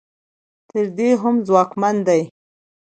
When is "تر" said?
0.69-0.85